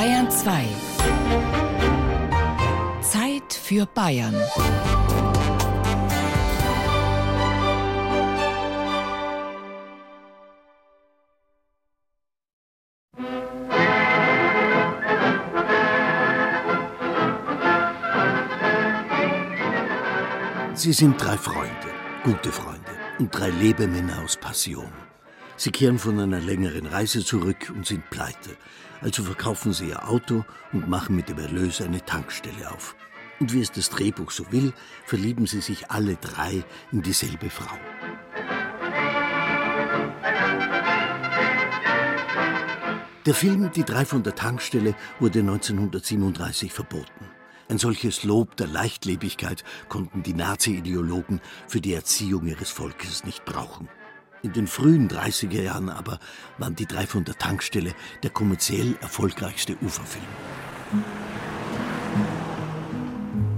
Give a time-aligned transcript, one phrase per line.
[0.00, 0.64] Bayern 2.
[3.02, 4.34] Zeit für Bayern.
[20.72, 21.68] Sie sind drei Freunde,
[22.24, 22.80] gute Freunde
[23.18, 25.09] und drei Lebemänner aus Passion.
[25.60, 28.56] Sie kehren von einer längeren Reise zurück und sind pleite.
[29.02, 30.42] Also verkaufen sie ihr Auto
[30.72, 32.96] und machen mit dem Erlös eine Tankstelle auf.
[33.40, 34.72] Und wie es das Drehbuch so will,
[35.04, 37.76] verlieben sie sich alle drei in dieselbe Frau.
[43.26, 47.26] Der Film Die drei von der Tankstelle wurde 1937 verboten.
[47.68, 53.90] Ein solches Lob der Leichtlebigkeit konnten die Nazi-Ideologen für die Erziehung ihres Volkes nicht brauchen.
[54.42, 56.18] In den frühen 30er Jahren aber
[56.56, 60.24] waren die drei von der Tankstelle der kommerziell erfolgreichste Uferfilm.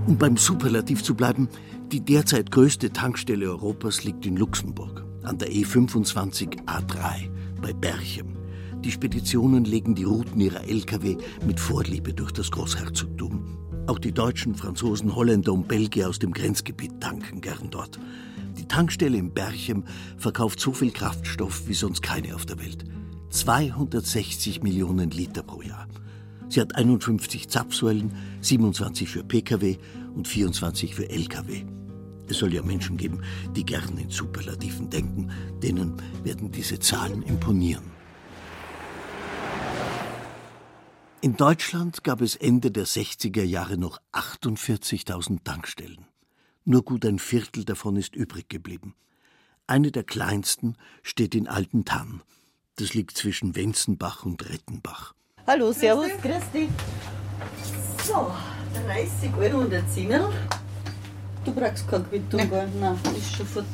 [0.07, 1.48] Um beim Superlativ zu bleiben,
[1.92, 8.37] die derzeit größte Tankstelle Europas liegt in Luxemburg, an der E25 A3 bei Berchem.
[8.81, 13.85] Die Speditionen legen die Routen ihrer Lkw mit Vorliebe durch das Großherzogtum.
[13.87, 18.01] Auch die Deutschen, Franzosen, Holländer und Belgier aus dem Grenzgebiet tanken gern dort.
[18.58, 19.84] Die Tankstelle in Berchem
[20.17, 22.84] verkauft so viel Kraftstoff wie sonst keine auf der Welt.
[23.31, 25.89] 260 Millionen Liter pro Jahr.
[26.48, 29.78] Sie hat 51 Zapfsäulen, 27 für Pkw
[30.14, 31.64] und 24 für Lkw.
[32.28, 33.23] Es soll ja Menschen geben,
[33.56, 35.30] die gern in Superlativen denken.
[35.62, 37.84] Denen werden diese Zahlen imponieren.
[41.23, 46.12] In Deutschland gab es Ende der 60er Jahre noch 48.000 Tankstellen.
[46.65, 48.95] Nur gut ein Viertel davon ist übrig geblieben.
[49.67, 52.23] Eine der kleinsten steht in Altentann.
[52.77, 55.15] Das liegt zwischen Wenzenbach und Rettenbach.
[55.47, 56.69] Hallo, Servus, grüß dich.
[58.05, 58.33] So,
[58.87, 60.33] 30 Euro und ein Zehner.
[61.45, 62.69] Du brauchst keine Quittung, gell?
[62.79, 63.67] Nein, ist schon fort.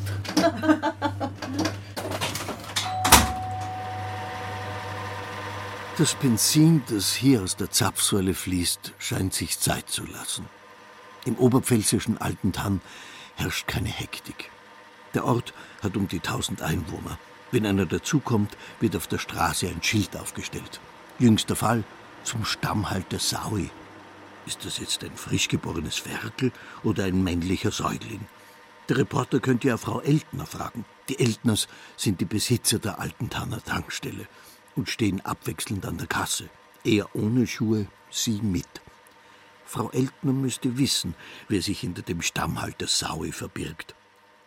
[5.99, 10.47] Das Benzin, das hier aus der Zapfsäule fließt, scheint sich Zeit zu lassen.
[11.25, 12.81] Im oberpfälzischen Altentann
[13.37, 14.51] herrscht keine Hektik.
[15.15, 17.19] Der Ort hat um die tausend Einwohner.
[17.51, 20.81] Wenn einer dazukommt, wird auf der Straße ein Schild aufgestellt.
[21.19, 21.85] Jüngster Fall
[22.25, 23.71] zum Stammhalt der Saui.
[24.47, 26.53] Ist das jetzt ein frisch geborenes Ferkel
[26.83, 28.27] oder ein männlicher Säugling?
[28.89, 30.85] Der Reporter könnte ja Frau Eltner fragen.
[31.09, 34.27] Die Eltners sind die Besitzer der Altentanner Tankstelle
[34.77, 36.49] und stehen abwechselnd an der Kasse.
[36.85, 38.69] Er ohne Schuhe, sie mit.
[39.69, 41.15] Frau Eltner müsste wissen,
[41.47, 43.95] wer sich hinter dem Stammhalter Saui verbirgt.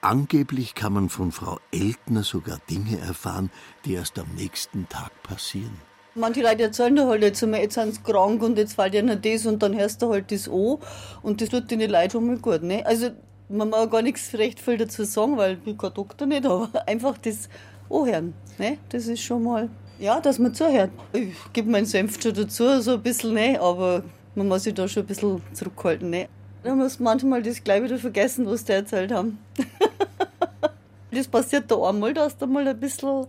[0.02, 3.52] Angeblich kann man von Frau Eltner sogar Dinge erfahren,
[3.86, 5.78] die erst am nächsten Tag passieren.
[6.16, 9.22] Manche Leute erzählen da halt jetzt einmal, jetzt sind sie krank und jetzt fällt ihnen
[9.22, 10.80] das und dann hörst du halt das an
[11.22, 12.64] und das tut den Leuten schon mal gut.
[12.64, 12.84] Ne?
[12.84, 13.12] Also
[13.48, 16.68] man mag gar nichts recht viel dazu sagen, weil ich bin kein Doktor nicht, aber
[16.88, 17.48] einfach das
[17.92, 18.34] anhören.
[18.58, 18.80] Ne?
[18.90, 20.90] Das ist schon mal ja, dass man zuhört.
[21.14, 23.62] Ich gebe meinen Senf schon dazu, so ein bisschen, ne?
[23.62, 24.03] aber
[24.36, 26.09] man muss sich da schon ein bisschen zurückhalten.
[26.09, 26.30] Ne?
[26.64, 29.40] Da muss manchmal das gleich wieder vergessen, was die erzählt haben.
[31.12, 33.25] das passiert da einmal, dass du mal ein bisschen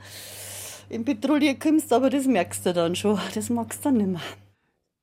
[0.88, 3.18] in Patrouille kommst, aber das merkst du dann schon.
[3.34, 4.20] Das magst du dann nicht mehr.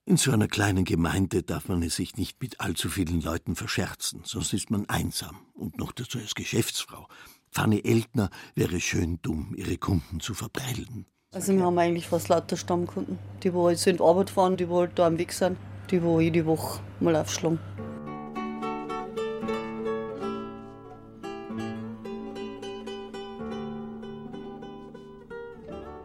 [0.06, 4.22] In so einer kleinen Gemeinde darf man es sich nicht mit allzu vielen Leuten verscherzen,
[4.24, 7.08] sonst ist man einsam und noch dazu als Geschäftsfrau.
[7.52, 11.06] Fanny Eltner wäre schön dumm, ihre Kunden zu verprellen.
[11.32, 14.68] Also wir haben eigentlich fast lauter Stammkunden, die wo jetzt in die Arbeit fahren, die
[14.68, 15.58] wo halt da am Weg sind,
[15.92, 17.60] die wo jede Woche mal aufschlagen.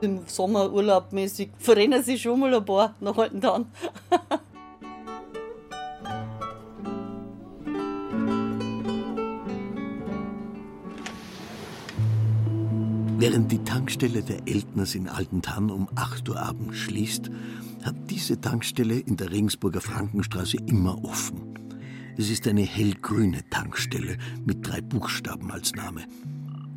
[0.01, 3.67] Im Sommer urlaubmäßig verrennen sich schon mal ein paar nach alten Tagen.
[13.27, 17.31] Während die Tankstelle der Eltners in Altentann um 8 Uhr abends schließt,
[17.83, 21.55] hat diese Tankstelle in der Regensburger Frankenstraße immer offen.
[22.19, 26.03] Es ist eine hellgrüne Tankstelle mit drei Buchstaben als Name.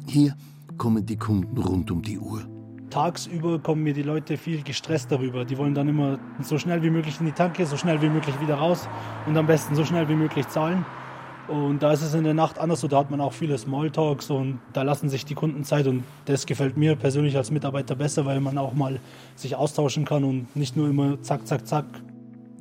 [0.06, 0.38] Hier
[0.78, 2.48] kommen die Kunden rund um die Uhr.
[2.92, 5.44] Tagsüber kommen mir die Leute viel gestresst darüber.
[5.44, 8.40] Die wollen dann immer so schnell wie möglich in die Tanke, so schnell wie möglich
[8.40, 8.88] wieder raus
[9.26, 10.86] und am besten so schnell wie möglich zahlen.
[11.48, 14.30] Und da ist es in der Nacht anders so, da hat man auch viele Smalltalks
[14.30, 18.26] und da lassen sich die Kunden Zeit und das gefällt mir persönlich als Mitarbeiter besser,
[18.26, 19.00] weil man auch mal
[19.36, 21.86] sich austauschen kann und nicht nur immer zack, zack, zack.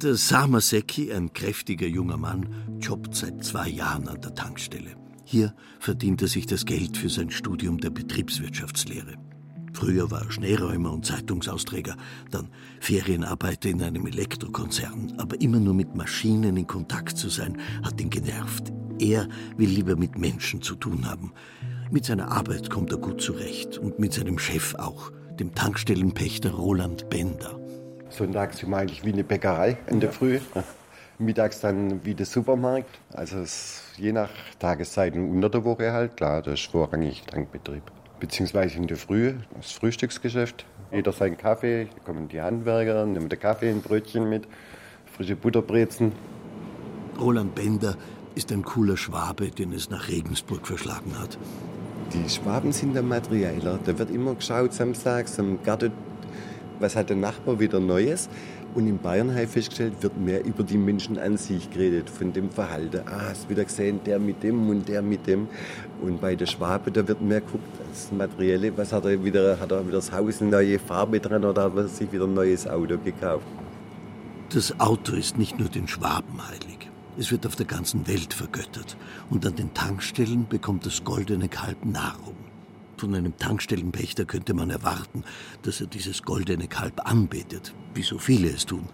[0.02, 2.46] Der Samaseki, ein kräftiger junger Mann,
[2.80, 4.90] jobbt seit zwei Jahren an der Tankstelle.
[5.24, 9.14] Hier verdient er sich das Geld für sein Studium der Betriebswirtschaftslehre.
[9.76, 11.96] Früher war er Schneeräumer und Zeitungsausträger,
[12.30, 12.48] dann
[12.80, 15.12] Ferienarbeiter in einem Elektrokonzern.
[15.18, 18.72] Aber immer nur mit Maschinen in Kontakt zu sein, hat ihn genervt.
[18.98, 19.28] Er
[19.58, 21.34] will lieber mit Menschen zu tun haben.
[21.90, 27.10] Mit seiner Arbeit kommt er gut zurecht und mit seinem Chef auch, dem Tankstellenpächter Roland
[27.10, 27.60] Bender.
[28.08, 30.40] Sonntags wir eigentlich wie eine Bäckerei in der Früh,
[31.18, 32.98] mittags dann wie der Supermarkt.
[33.12, 33.44] Also
[33.98, 37.82] je nach Tageszeiten unter der Woche halt, klar, das ist vorrangig Tankbetrieb
[38.20, 40.64] beziehungsweise in der Früh, das Frühstücksgeschäft.
[40.92, 44.46] Jeder seinen Kaffee, da kommen die Handwerker, nehmen den Kaffee, ein Brötchen mit,
[45.16, 46.12] frische Butterbrezen.
[47.20, 47.96] Roland Bender
[48.34, 51.38] ist ein cooler Schwabe, den es nach Regensburg verschlagen hat.
[52.12, 53.78] Die Schwaben sind der Materialer.
[53.84, 55.92] Da wird immer geschaut samstags am Garten,
[56.78, 58.28] was hat der Nachbar wieder Neues.
[58.76, 62.34] Und in Bayern habe ich festgestellt, wird mehr über die Menschen an sich geredet, von
[62.34, 63.00] dem Verhalten.
[63.06, 65.48] Ah, hast du wieder gesehen, der mit dem und der mit dem.
[66.02, 69.72] Und bei der Schwabe, da wird mehr geguckt, das Materielle, was hat er wieder, hat
[69.72, 72.68] er wieder das Haus eine neue Farbe dran oder hat er sich wieder ein neues
[72.68, 73.46] Auto gekauft.
[74.50, 76.90] Das Auto ist nicht nur den Schwaben heilig.
[77.16, 78.98] Es wird auf der ganzen Welt vergöttert.
[79.30, 82.45] Und an den Tankstellen bekommt das goldene Kalb Nahrung.
[82.98, 85.22] Von einem Tankstellenpächter könnte man erwarten,
[85.62, 88.88] dass er dieses goldene Kalb anbetet, wie so viele es tun.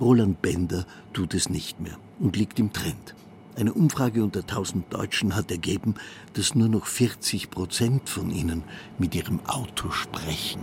[0.00, 3.14] Roland Bender tut es nicht mehr und liegt im Trend.
[3.54, 5.94] Eine Umfrage unter 1000 Deutschen hat ergeben,
[6.32, 8.64] dass nur noch 40 Prozent von ihnen
[8.98, 10.62] mit ihrem Auto sprechen.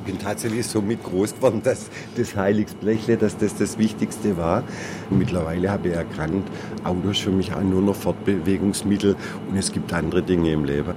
[0.00, 4.62] Ich bin tatsächlich so mit groß geworden, dass das Heiligsblechle, dass das das Wichtigste war.
[5.08, 6.46] Mittlerweile habe ich erkannt,
[6.84, 9.16] Auto ist für mich auch nur noch Fortbewegungsmittel
[9.48, 10.94] und es gibt andere Dinge im Leben.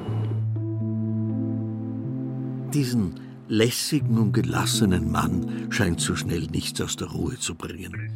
[2.74, 8.12] Diesen lässigen und gelassenen Mann scheint so schnell nichts aus der Ruhe zu bringen.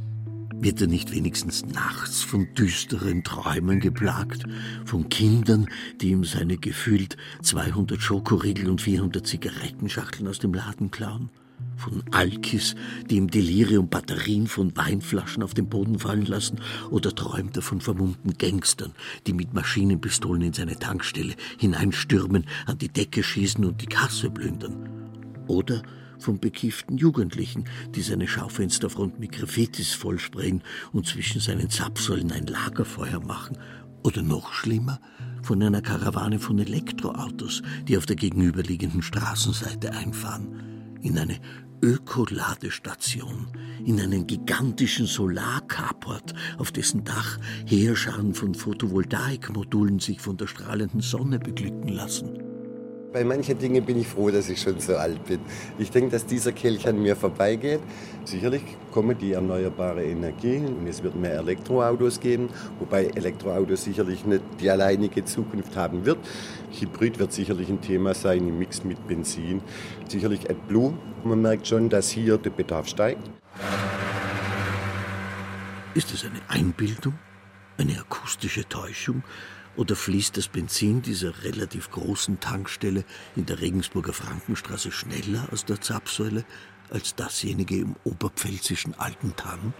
[0.55, 4.45] Wird er nicht wenigstens nachts von düsteren Träumen geplagt,
[4.83, 5.67] von Kindern,
[6.01, 11.29] die ihm seine gefühlt 200 Schokoriegel und 400 Zigarettenschachteln aus dem Laden klauen?
[11.77, 12.75] Von Alkis,
[13.09, 16.59] die im Delirium Batterien von Weinflaschen auf den Boden fallen lassen,
[16.89, 18.93] oder träumt er von vermummten Gangstern,
[19.25, 25.07] die mit Maschinenpistolen in seine Tankstelle hineinstürmen, an die Decke schießen und die Kasse plündern?
[25.47, 25.81] Oder
[26.19, 27.65] von bekifften Jugendlichen,
[27.95, 33.57] die seine Schaufensterfront mit Graffitis vollsprayen und zwischen seinen Zapfsäulen ein Lagerfeuer machen?
[34.03, 34.99] Oder noch schlimmer,
[35.43, 41.39] von einer Karawane von Elektroautos, die auf der gegenüberliegenden Straßenseite einfahren, in eine
[41.81, 43.47] Ökoladestation
[43.85, 51.39] in einen gigantischen Solarcarport, auf dessen Dach Heerscharen von Photovoltaikmodulen sich von der strahlenden Sonne
[51.39, 52.46] beglücken lassen.
[53.13, 55.39] Bei manchen Dingen bin ich froh, dass ich schon so alt bin.
[55.79, 57.79] Ich denke, dass dieser Kelch an mir vorbeigeht.
[58.25, 58.61] Sicherlich
[58.91, 62.49] kommen die erneuerbare Energie und es wird mehr Elektroautos geben,
[62.79, 66.17] wobei Elektroautos sicherlich nicht die alleinige Zukunft haben wird.
[66.77, 69.61] Hybrid wird sicherlich ein Thema sein im Mix mit Benzin.
[70.09, 70.93] Sicherlich AdBlue.
[71.23, 73.31] Man merkt schon, dass hier der Bedarf steigt.
[75.93, 77.13] Ist es eine Einbildung?
[77.77, 79.23] Eine akustische Täuschung?
[79.77, 85.79] Oder fließt das Benzin dieser relativ großen Tankstelle in der Regensburger Frankenstraße schneller aus der
[85.79, 86.45] Zapfsäule
[86.89, 89.73] als dasjenige im oberpfälzischen Alten Tann?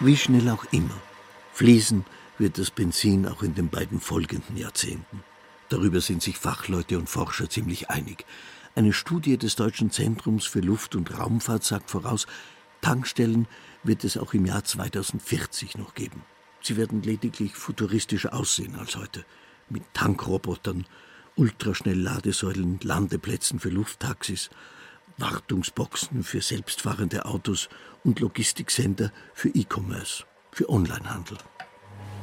[0.00, 1.00] Wie schnell auch immer,
[1.52, 2.04] fließen
[2.38, 5.22] wird das Benzin auch in den beiden folgenden Jahrzehnten.
[5.68, 8.26] Darüber sind sich Fachleute und Forscher ziemlich einig.
[8.76, 12.26] Eine Studie des Deutschen Zentrums für Luft- und Raumfahrt sagt voraus,
[12.80, 13.46] Tankstellen
[13.84, 16.22] wird es auch im Jahr 2040 noch geben.
[16.60, 19.24] Sie werden lediglich futuristischer aussehen als heute,
[19.68, 20.86] mit Tankrobotern,
[21.36, 24.50] Ultraschnellladesäulen, Landeplätzen für Lufttaxis,
[25.18, 27.68] Wartungsboxen für selbstfahrende Autos
[28.02, 31.38] und Logistiksender für E-Commerce, für Onlinehandel.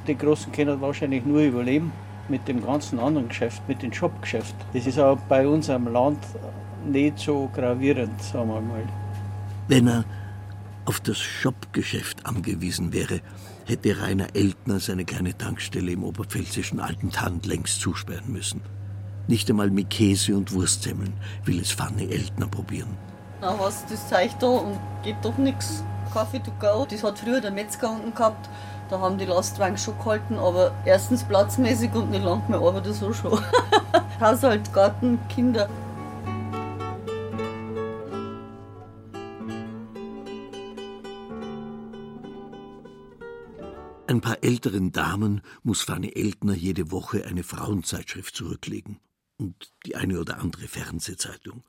[0.05, 1.93] Die Großen können wahrscheinlich nur überleben,
[2.31, 4.55] mit dem ganzen anderen Geschäft, mit dem Shopgeschäft.
[4.73, 6.17] Das ist auch bei uns am Land
[6.88, 8.83] nicht so gravierend, sagen wir mal.
[9.67, 10.05] Wenn er
[10.85, 13.21] auf das Shopgeschäft angewiesen wäre,
[13.65, 18.61] hätte Rainer Eltner seine kleine Tankstelle im oberpfälzischen Alten Tand längst zusperren müssen.
[19.27, 21.13] Nicht einmal mit Käse und Wurstsemmeln
[21.45, 22.97] will es Fanny Eltner probieren.
[23.39, 25.83] Na was, das zeigt da und geht doch nichts.
[26.11, 28.50] Kaffee to go, das hat früher der Metzger unten gehabt.
[28.91, 33.13] Da haben die Lastwagen schon gehalten, aber erstens platzmäßig und nicht lang mehr arbeite so
[33.13, 33.39] schon.
[34.19, 35.69] Haushalt, Garten, Kinder.
[44.07, 49.00] Ein paar älteren Damen muss Fanny Eltner jede Woche eine Frauenzeitschrift zurücklegen
[49.38, 51.63] und die eine oder andere Fernsehzeitung.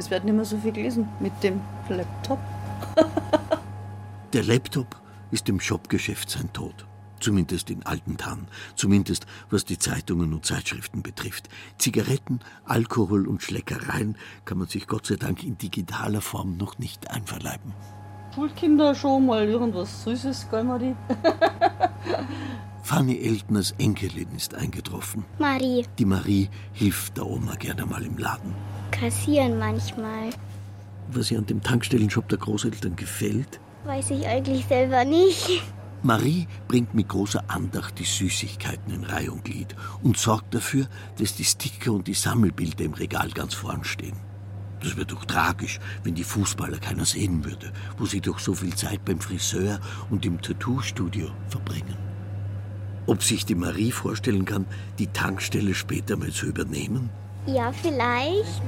[0.00, 2.38] Es wird nicht mehr so viel gelesen mit dem Laptop.
[4.32, 4.96] Der Laptop
[5.30, 6.86] ist im Shopgeschäft sein Tod.
[7.20, 8.48] Zumindest in alten Tannen.
[8.76, 11.50] Zumindest was die Zeitungen und Zeitschriften betrifft.
[11.76, 14.16] Zigaretten, Alkohol und Schleckereien
[14.46, 17.74] kann man sich Gott sei Dank in digitaler Form noch nicht einverleiben.
[18.34, 20.96] Schulkinder schon mal irgendwas Süßes, gell, Marie?
[22.82, 25.26] Fanny Eltners Enkelin ist eingetroffen.
[25.38, 25.84] Marie.
[25.98, 28.54] Die Marie hilft der Oma gerne mal im Laden.
[28.90, 30.30] Kassieren manchmal.
[31.12, 33.60] Was ihr an dem Tankstellenshop der Großeltern gefällt?
[33.84, 35.62] Weiß ich eigentlich selber nicht.
[36.02, 40.86] Marie bringt mit großer Andacht die Süßigkeiten in Reihe und Glied und sorgt dafür,
[41.18, 44.16] dass die Sticker und die Sammelbilder im Regal ganz vorn stehen.
[44.82, 48.74] Das wäre doch tragisch, wenn die Fußballer keiner sehen würde, wo sie doch so viel
[48.74, 49.78] Zeit beim Friseur
[50.08, 51.96] und im Tattoo-Studio verbringen.
[53.06, 54.66] Ob sich die Marie vorstellen kann,
[54.98, 57.10] die Tankstelle später mal zu übernehmen?
[57.46, 58.62] Ja, vielleicht.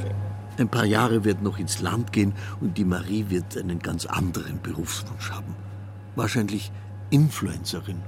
[0.58, 4.60] Ein paar Jahre wird noch ins Land gehen und die Marie wird einen ganz anderen
[4.62, 5.54] Berufswunsch haben.
[6.16, 6.70] Wahrscheinlich
[7.10, 8.00] Influencerin.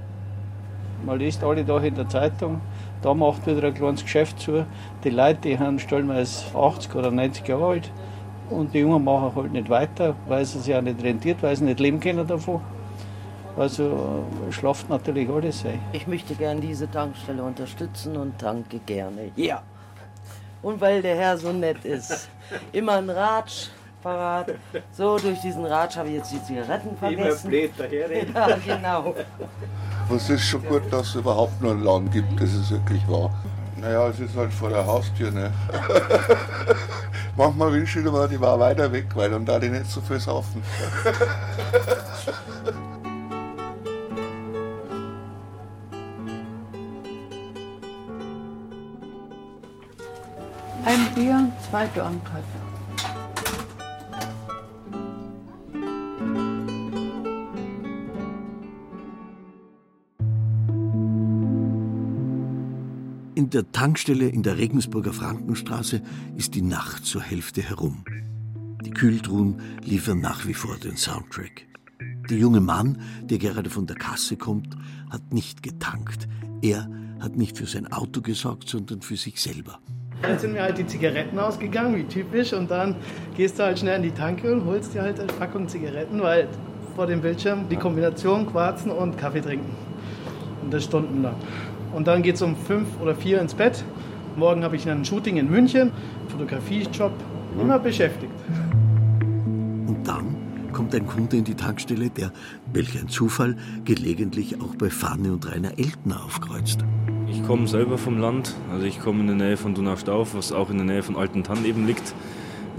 [1.05, 2.61] Man liest alle Tage in der Zeitung,
[3.01, 4.65] da macht wieder ein kleines Geschäft zu.
[5.03, 7.91] Die Leute, die haben stellenweise 80 oder 90 Jahre alt
[8.49, 11.65] und die Jungen machen halt nicht weiter, weil sie sich auch nicht rentiert, weil sie
[11.65, 12.61] nicht leben können davon.
[13.57, 15.79] Also schlaft natürlich alles ein.
[15.93, 19.31] Ich möchte gern diese Tankstelle unterstützen und tanke gerne.
[19.35, 19.61] Ja.
[20.65, 22.27] Und weil der Herr so nett ist.
[22.71, 23.67] Immer ein Ratsch
[24.01, 24.47] parat.
[24.93, 27.49] So, durch diesen Ratsch habe ich jetzt die Zigaretten vergessen.
[27.51, 28.33] blöd daherreden.
[28.35, 29.13] Ja, genau.
[30.15, 33.29] Es ist schon gut, dass es überhaupt noch einen Laden gibt, das ist wirklich wahr.
[33.79, 35.51] Naja, es ist halt vor der Haustür, ne?
[37.37, 40.19] Manchmal wünsche ich mir, die war weiter weg, weil dann da die nicht so viel
[40.19, 40.63] saufen.
[50.85, 52.43] Ein Bier, zwei Dornköpfe.
[63.33, 66.03] In der Tankstelle in der Regensburger Frankenstraße
[66.35, 68.05] ist die Nacht zur Hälfte herum.
[68.85, 71.65] Die Kühltruhen liefern nach wie vor den Soundtrack.
[72.29, 74.77] Der junge Mann, der gerade von der Kasse kommt,
[75.09, 76.27] hat nicht getankt.
[76.61, 76.87] Er
[77.19, 79.79] hat nicht für sein Auto gesorgt, sondern für sich selber.
[80.27, 82.53] Dann sind mir halt die Zigaretten ausgegangen, wie typisch.
[82.53, 82.95] Und dann
[83.35, 86.47] gehst du halt schnell in die Tanke und holst dir halt eine Packung Zigaretten, weil
[86.95, 89.69] vor dem Bildschirm die Kombination Quarzen und Kaffee trinken.
[90.63, 91.35] Und das stundenlang.
[91.93, 93.83] Und dann geht es um fünf oder vier ins Bett.
[94.35, 95.91] Morgen habe ich ein Shooting in München,
[96.27, 97.13] Fotografiejob,
[97.59, 98.31] immer beschäftigt.
[99.45, 100.35] Und dann
[100.73, 102.31] kommt ein Kunde in die Tankstelle, der,
[102.73, 103.55] welch ein Zufall,
[103.85, 106.83] gelegentlich auch bei Fanny und Rainer Eltner aufkreuzt.
[107.35, 110.69] Ich komme selber vom Land, also ich komme in der Nähe von Donaustauf, was auch
[110.69, 112.15] in der Nähe von Altentann eben liegt.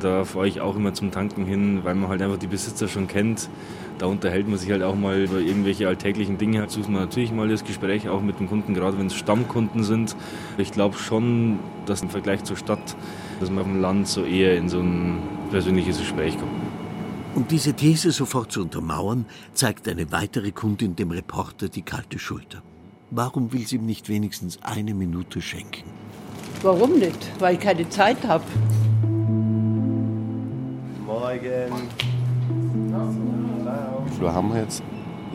[0.01, 3.07] Da fahre ich auch immer zum Tanken hin, weil man halt einfach die Besitzer schon
[3.07, 3.51] kennt.
[3.99, 6.63] Da unterhält man sich halt auch mal über irgendwelche alltäglichen Dinge.
[6.63, 9.85] Da sucht man natürlich mal das Gespräch auch mit dem Kunden, gerade wenn es Stammkunden
[9.85, 10.17] sind.
[10.57, 12.97] Ich glaube schon, dass im Vergleich zur Stadt,
[13.41, 15.19] dass man auf dem Land so eher in so ein
[15.51, 16.51] persönliches Gespräch kommt.
[17.35, 22.63] Um diese These sofort zu untermauern, zeigt eine weitere Kundin dem Reporter die kalte Schulter.
[23.11, 25.85] Warum will sie ihm nicht wenigstens eine Minute schenken?
[26.63, 27.31] Warum nicht?
[27.39, 28.45] Weil ich keine Zeit habe.
[31.07, 31.73] Morgen.
[34.07, 34.83] Wie viel haben wir jetzt?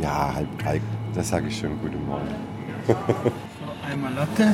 [0.02, 0.82] Ja, halb drei.
[1.14, 1.80] Das sage ich schon.
[1.82, 2.28] Guten Morgen.
[3.90, 4.54] Einmal Latte.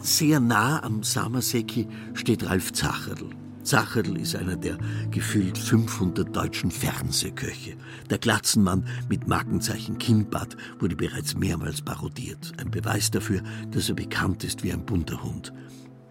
[0.00, 3.30] Sehr nah am Samaseki steht Ralf Zacherl.
[3.68, 4.78] Zacherl ist einer der
[5.10, 7.76] gefühlt 500 deutschen Fernsehköche.
[8.08, 12.54] Der Glatzenmann mit Markenzeichen Kinnbart wurde bereits mehrmals parodiert.
[12.58, 15.52] Ein Beweis dafür, dass er bekannt ist wie ein bunter Hund.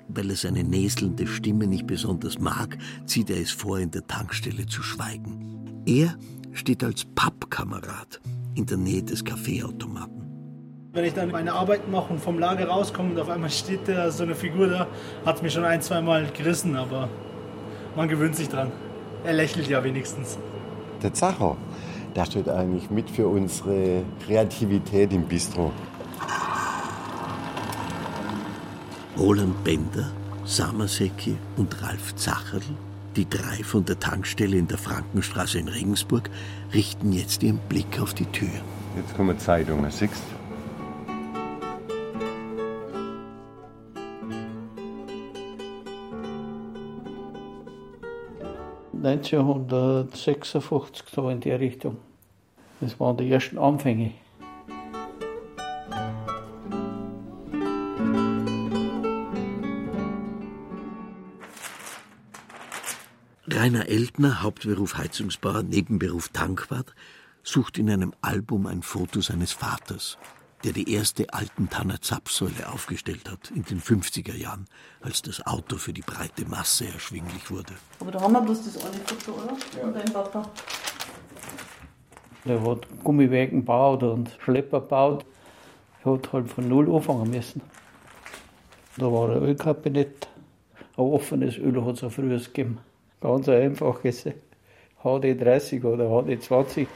[0.08, 4.68] Weil er seine näselnde Stimme nicht besonders mag, zieht er es vor, in der Tankstelle
[4.68, 5.82] zu schweigen.
[5.88, 6.16] Er
[6.54, 8.22] steht als Pappkamerad
[8.54, 10.28] in der Nähe des Kaffeeautomaten.
[10.94, 14.12] Wenn ich dann meine Arbeit mache und vom Lager rauskomme und auf einmal steht da
[14.12, 14.88] so eine Figur da,
[15.26, 17.10] hat mich schon ein, zwei Mal gerissen, aber
[17.98, 18.72] man gewöhnt sich dran.
[19.26, 20.38] Er lächelt ja wenigstens.
[21.02, 21.58] Der Zacher,
[22.16, 25.74] der steht eigentlich mit für unsere Kreativität im Bistro.
[29.18, 30.12] Roland Bender,
[30.46, 32.62] Samaseki und Ralf Zacherl,
[33.16, 36.30] die drei von der Tankstelle in der Frankenstraße in Regensburg,
[36.76, 38.50] richten jetzt ihren Blick auf die Tür.
[38.96, 40.37] Jetzt kommen Zeitungen, siehst du?
[49.08, 51.98] 1956 so in der Richtung.
[52.82, 54.12] Das waren die ersten Anfänge.
[63.50, 66.94] Rainer Eltner, Hauptberuf Heizungsbauer, Nebenberuf Tankwart,
[67.44, 70.18] sucht in einem Album ein Foto seines Vaters
[70.64, 74.66] der die erste Altentanner Zapfsäule aufgestellt hat in den 50er Jahren,
[75.02, 77.74] als das Auto für die breite Masse erschwinglich wurde.
[78.00, 79.56] Aber da haben wir bloß das eine Foto, oder?
[79.56, 80.50] Von deinem Papa.
[82.46, 85.26] Der hat Gummiwägen gebaut und Schlepper gebaut.
[86.04, 87.62] Er hat halt von Null anfangen müssen.
[88.98, 90.28] Da war ein Ölkabinett.
[90.96, 92.80] Ein offenes Öl hat es auch früher gegeben.
[93.22, 94.26] Ganz ein einfaches
[95.04, 96.88] HD30 oder HD20.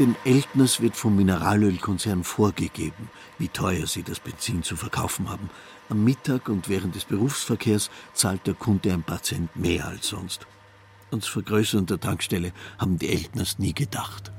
[0.00, 5.50] Den Eltners wird vom Mineralölkonzern vorgegeben, wie teuer sie das Benzin zu verkaufen haben.
[5.88, 10.48] Am Mittag und während des Berufsverkehrs zahlt der Kunde ein paar Cent mehr als sonst.
[11.12, 14.32] Ans Vergrößern der Tankstelle haben die Eltners nie gedacht.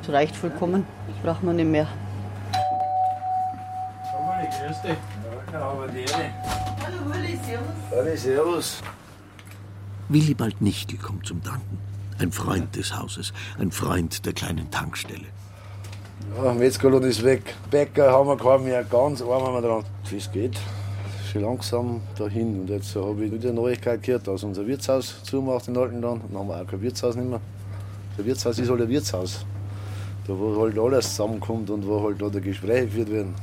[0.00, 0.86] Das reicht vollkommen.
[1.08, 1.88] Das braucht man nicht mehr.
[6.82, 7.74] Hallo Uli, servus.
[7.90, 8.82] Hallo, servus.
[10.08, 11.91] Willibald Nichtel kommt zum Tanken.
[12.18, 15.26] Ein Freund des Hauses, ein Freund der kleinen Tankstelle.
[16.36, 17.54] Ja, Metzgerlohn ist weg.
[17.70, 18.84] Bäcker haben wir keinen mehr.
[18.84, 19.84] Ganz arm haben wir dran.
[20.08, 20.58] Wie es geht,
[21.30, 22.60] schon langsam dahin.
[22.60, 26.22] Und jetzt habe ich wieder Neuigkeit gehört, dass unser Wirtshaus zumacht in Altenland.
[26.28, 27.40] Dann haben wir auch kein Wirtshaus nicht mehr.
[28.16, 29.44] Der Wirtshaus ist halt ein Wirtshaus.
[30.26, 33.34] Da wo halt alles zusammenkommt und wo halt da Gespräche geführt werden.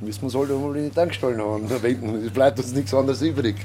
[0.00, 1.66] Müssen wir es halt einmal in die Tankstellen haben.
[2.24, 3.56] Es bleibt uns nichts anderes übrig.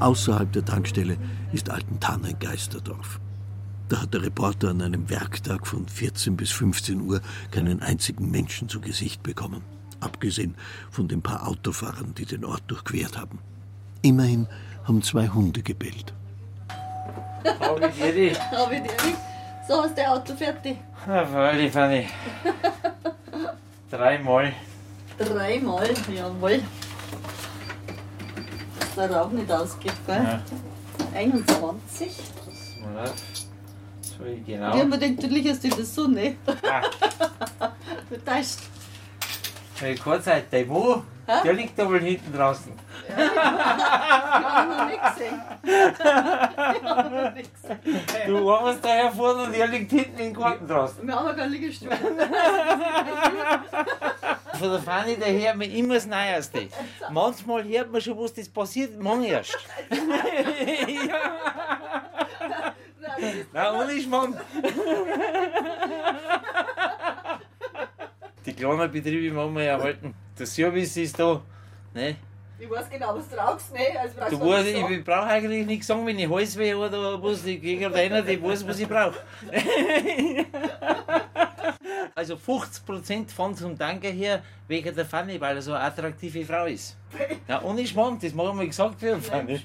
[0.00, 1.16] Außerhalb der Tankstelle
[1.52, 3.20] ist Altentann ein Geisterdorf.
[3.88, 8.68] Da hat der Reporter an einem Werktag von 14 bis 15 Uhr keinen einzigen Menschen
[8.68, 9.62] zu Gesicht bekommen.
[10.00, 10.54] Abgesehen
[10.90, 13.38] von den paar Autofahrern, die den Ort durchquert haben.
[14.02, 14.46] Immerhin
[14.84, 16.12] haben zwei Hunde gebellt.
[17.60, 19.18] Habe ich dir Hab ich dir nicht?
[19.68, 20.76] So hast du Auto fertig.
[21.06, 22.06] Ja, freilich, Fanny.
[23.90, 24.52] Dreimal.
[25.18, 26.62] Dreimal, jawohl.
[28.78, 30.22] Dass der Rauch nicht ausgeht, gell?
[30.22, 30.42] Ja.
[31.14, 32.10] 21.
[32.82, 33.33] Mal auf.
[34.20, 34.66] Ich genau.
[34.66, 36.36] hab mir gedacht, du liegst in der Sonne.
[38.08, 38.58] Du täuscht.
[39.80, 41.02] Hey, Kurzzeit, der wo?
[41.26, 41.32] Hä?
[41.42, 42.72] Der liegt da wohl hinten draußen.
[43.08, 45.42] Ich hab noch nicht gesehen.
[45.64, 46.00] Ich
[46.84, 47.80] hab noch nicht gesehen.
[48.26, 51.06] Du warst da hervorne und der liegt hinten im Garten draußen.
[51.06, 51.90] Wir haben ja keinen Liegestuhl.
[54.58, 56.68] Von der Fanny, der hört mir immer das Neueste.
[57.10, 59.58] Manchmal hört man schon, was das passiert, morgen erst.
[63.52, 64.40] Nein, ohne Schmarrn.
[68.46, 70.14] Die kleinen Betriebe machen wir erhalten.
[70.38, 71.40] Der Service ist da.
[71.94, 72.16] Ne?
[72.58, 73.80] Ich weiß genau, was du rauchst, ne?
[74.00, 77.60] Also brauchst Du weißt, ich brauche eigentlich nichts sagen, wenn ich Halsweh oder was, ich
[77.60, 79.18] gehe gerade einer, der weiß, was ich brauche.
[82.14, 86.66] also 50% von zum Danke her wegen der Fanny, weil er so eine attraktive Frau
[86.66, 86.96] ist.
[87.48, 89.60] Ja, ohne Schmarrn, das machen wir gesagt für den Fanny.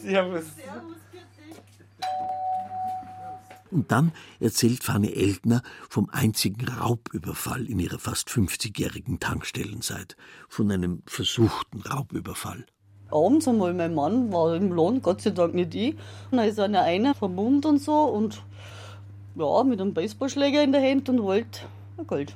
[0.00, 0.44] Servus.
[3.70, 10.16] Und dann erzählt Fanny Eltner vom einzigen Raubüberfall in ihrer fast 50-jährigen Tankstellenzeit.
[10.48, 12.66] Von einem versuchten Raubüberfall.
[13.12, 15.94] Abends einmal, mein Mann war im Lohn, Gott sei Dank nicht ich.
[16.30, 18.42] Und da ist einer, einer vermummt und so und
[19.36, 21.60] ja, mit einem Baseballschläger in der Hand und wollte
[21.96, 22.34] ein Gold.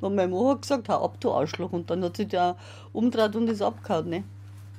[0.00, 1.72] Und mein Mann hat gesagt, hau ab, du Arschloch.
[1.72, 2.56] Und dann hat sich der
[2.92, 4.10] umgedreht und ist abgehauen.
[4.10, 4.24] Ne?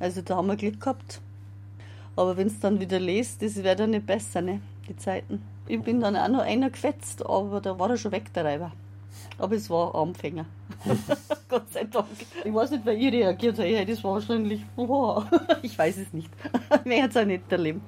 [0.03, 1.21] Also da haben wir Glück gehabt.
[2.17, 4.59] Aber wenn es dann wieder lest, das wäre dann nicht besser, ne?
[4.89, 5.41] die Zeiten.
[5.65, 8.73] Ich bin dann auch noch einer gefetzt, aber da war er schon weg, der Reiber.
[9.37, 10.45] Aber es war ein Anfänger.
[11.47, 12.07] Gott sei Dank.
[12.43, 13.69] Ich weiß nicht, wie ich reagiert habe.
[13.69, 14.65] Ich hätte es wahrscheinlich.
[15.61, 16.29] Ich weiß es nicht.
[16.83, 17.79] Mehr hat es auch nicht erlebt.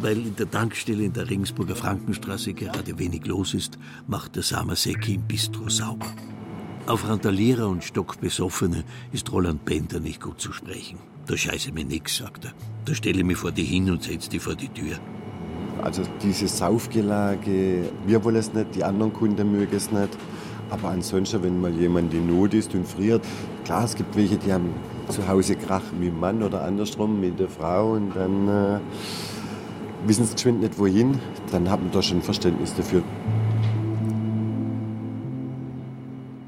[0.00, 5.14] Weil in der Tankstelle in der Regensburger Frankenstraße gerade wenig los ist, macht der Samaseki
[5.14, 6.06] im Bistro sauber.
[6.86, 10.98] Auf Randalierer und Stockbesoffene ist Roland Bender nicht gut zu sprechen.
[11.26, 12.52] Da scheiße mir nix, sagt er.
[12.84, 14.96] Da stelle ich mich vor die hin und setze die vor die Tür.
[15.82, 20.16] Also dieses Saufgelage, wir wollen es nicht, die anderen Kunden mögen es nicht.
[20.70, 23.24] Aber ansonsten, wenn mal jemand in Not ist und friert,
[23.64, 24.72] klar, es gibt welche, die haben
[25.08, 28.80] zu Hause Krach mit dem Mann oder andersrum mit der Frau und dann äh,
[30.08, 31.18] wissen sie geschwind nicht wohin,
[31.52, 33.02] dann hat man da schon Verständnis dafür.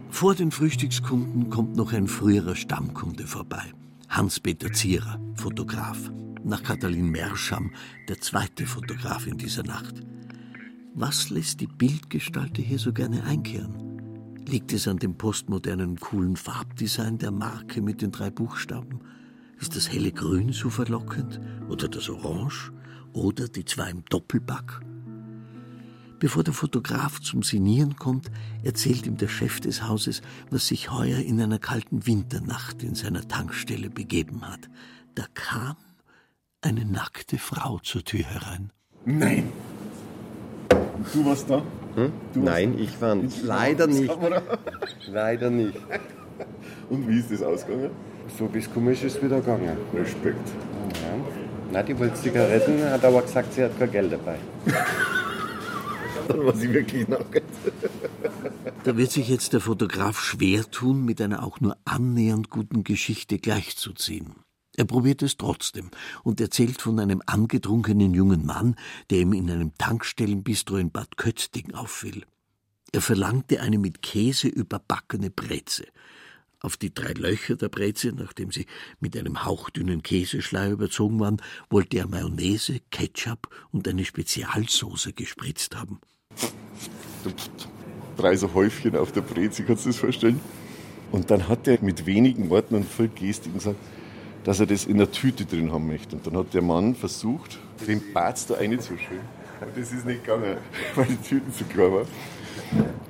[0.08, 3.72] Vor den Frühstückskunden kommt noch ein früherer Stammkunde vorbei.
[4.08, 6.10] Hans-Peter Zierer, Fotograf.
[6.42, 7.70] Nach Katalin Merscham,
[8.08, 10.02] der zweite Fotograf in dieser Nacht.
[10.94, 14.36] Was lässt die Bildgestalter hier so gerne einkehren?
[14.46, 19.00] Liegt es an dem postmodernen, coolen Farbdesign der Marke mit den drei Buchstaben?
[19.60, 21.40] Ist das helle Grün so verlockend?
[21.68, 22.72] Oder das Orange?
[23.12, 24.80] Oder die zwei im Doppelback?
[26.20, 28.30] Bevor der Fotograf zum Sinieren kommt,
[28.62, 30.20] erzählt ihm der Chef des Hauses,
[30.50, 34.68] was sich heuer in einer kalten Winternacht in seiner Tankstelle begeben hat.
[35.14, 35.76] Da kam
[36.60, 38.70] eine nackte Frau zur Tür herein.
[39.06, 39.50] Nein.
[41.14, 41.62] Du warst da?
[41.94, 42.12] Hm?
[42.34, 44.12] Du Nein, ich war leider nicht.
[45.08, 45.78] Leider nicht.
[46.90, 47.90] Und wie ist das ausgegangen?
[48.38, 49.76] So bis komisch ist wieder gegangen.
[49.94, 50.48] Respekt.
[51.02, 51.49] Ja.
[51.72, 54.38] Na, die wollte Zigaretten, hat aber gesagt, sie hat kein Geld dabei.
[56.28, 57.42] Dann war sie wirklich nackt.
[58.84, 63.38] Da wird sich jetzt der Fotograf schwer tun, mit einer auch nur annähernd guten Geschichte
[63.38, 64.34] gleichzuziehen.
[64.76, 65.90] Er probiert es trotzdem
[66.22, 68.76] und erzählt von einem angetrunkenen jungen Mann,
[69.10, 72.24] der ihm in einem Tankstellenbistro in Bad Kötting auffiel.
[72.92, 75.84] Er verlangte eine mit Käse überbackene Breze.
[76.62, 78.66] Auf die drei Löcher der Breze, nachdem sie
[79.00, 86.00] mit einem hauchdünnen Käseschleier überzogen waren, wollte er Mayonnaise, Ketchup und eine Spezialsoße gespritzt haben.
[88.18, 90.38] Drei so Häufchen auf der Breze, kannst du das vorstellen?
[91.10, 93.78] Und dann hat er mit wenigen Worten und voll Gestik gesagt,
[94.44, 96.16] dass er das in der Tüte drin haben möchte.
[96.16, 99.40] Und dann hat der Mann versucht, den Bart da reinzuschütten.
[99.62, 100.58] Und das ist nicht gegangen,
[100.94, 102.04] weil die Tüten zu klar war.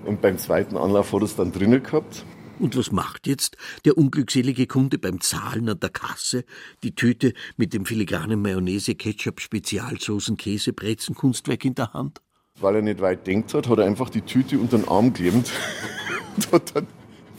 [0.04, 2.24] Und beim zweiten Anlauf hat er es dann drinnen gehabt.
[2.60, 6.44] Und was macht jetzt der unglückselige Kunde beim Zahlen an der Kasse?
[6.82, 12.20] Die Tüte mit dem filigranen Mayonnaise, Ketchup, Spezialsoßen, Käse, Brezen, Kunstwerk in der Hand?
[12.60, 15.50] Weil er nicht weit denkt hat, hat er einfach die Tüte unter den Arm geklemmt
[16.36, 16.86] und hat dann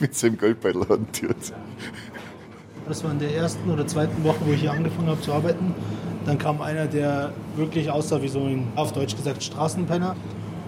[0.00, 1.52] mit seinem Geldbeutel hantiert.
[2.88, 5.72] Das war in der ersten oder zweiten Woche, wo ich hier angefangen habe zu arbeiten.
[6.26, 10.16] Dann kam einer, der wirklich aussah wie so ein, auf Deutsch gesagt, Straßenpenner.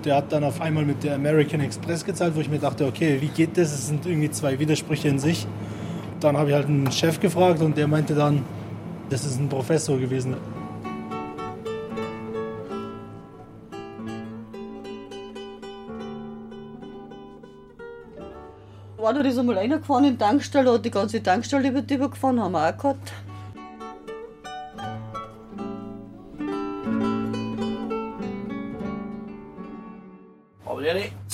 [0.04, 3.16] Der hat dann auf einmal mit der American Express gezahlt, wo ich mir dachte, okay,
[3.20, 3.72] wie geht das?
[3.72, 5.46] Es sind irgendwie zwei Widersprüche in sich.
[6.20, 8.44] Dann habe ich halt einen Chef gefragt und der meinte dann,
[9.08, 10.36] das ist ein Professor gewesen.
[18.98, 22.40] War da das einmal reingefahren in die Tankstelle, hat die ganze Tankstelle über die gefahren,
[22.40, 23.12] haben wir auch gehabt.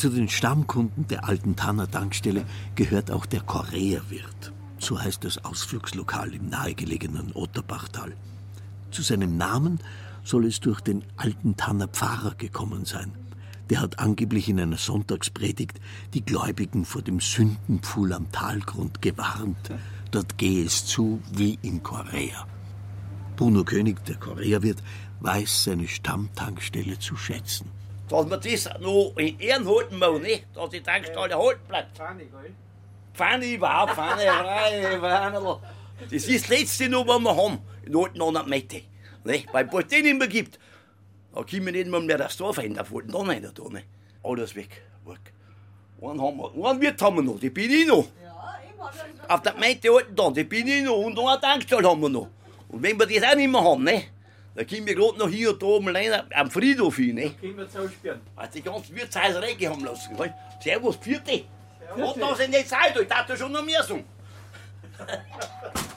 [0.00, 4.50] Zu den Stammkunden der alten Tanner Tankstelle gehört auch der Koreawirt.
[4.78, 8.14] So heißt das Ausflugslokal im nahegelegenen Otterbachtal.
[8.90, 9.78] Zu seinem Namen
[10.24, 13.12] soll es durch den alten Tanner Pfarrer gekommen sein.
[13.68, 15.78] Der hat angeblich in einer Sonntagspredigt
[16.14, 19.70] die Gläubigen vor dem Sündenpfuhl am Talgrund gewarnt.
[20.12, 22.46] Dort gehe es zu wie in Korea.
[23.36, 24.82] Bruno König, der Koreawirt,
[25.20, 27.79] weiß seine Stammtankstelle zu schätzen.
[28.10, 30.44] Dass man das noch in Ehren halten muss, nicht?
[30.52, 31.96] dass die Tankstelle halten bleibt.
[33.14, 35.60] Pfanne überhaupt, Pfanne, frei, Pfanne.
[36.00, 38.78] Das ist das Letzte noch, was wir haben in der alten 100 Meter.
[39.24, 39.52] Nicht?
[39.52, 40.58] Weil es den nicht mehr gibt,
[41.34, 43.68] da können wir nicht mal mehr das Dorf ändern, wollten da nicht da.
[43.68, 43.86] Nicht?
[44.24, 45.32] Alles weg, weg.
[46.02, 48.06] Einen, haben wir, einen Wirt haben wir noch, die bin ich noch.
[49.28, 50.96] Auf der Meite alten da, die bin ich noch.
[50.96, 52.28] Und noch eine Tankstelle haben wir noch.
[52.68, 54.04] Und wenn wir das auch nicht mehr haben, ne?
[54.54, 57.14] Dann können wir gerade noch hier und da oben rein, am Friedhof hin.
[57.14, 57.30] Ne?
[57.40, 58.20] Können wir zuspielen.
[58.36, 60.16] Also die ganzen Wirtshäuser haben lassen.
[60.16, 60.34] Gell?
[60.62, 61.44] Servus, vierte.
[61.96, 64.00] Und da sind jetzt Zeit, ich dachte schon noch mehr so.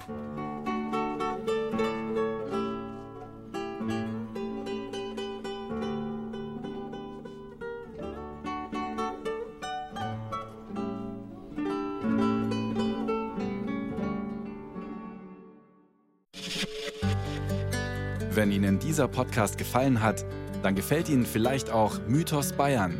[18.35, 20.25] Wenn Ihnen dieser Podcast gefallen hat,
[20.63, 22.99] dann gefällt Ihnen vielleicht auch Mythos Bayern.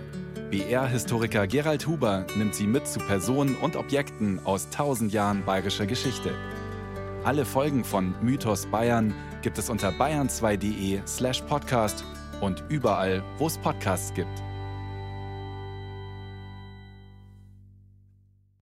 [0.52, 6.30] BR-Historiker Gerald Huber nimmt Sie mit zu Personen und Objekten aus tausend Jahren bayerischer Geschichte.
[7.24, 12.04] Alle Folgen von Mythos Bayern gibt es unter bayern2.de slash podcast
[12.40, 14.44] und überall, wo es Podcasts gibt.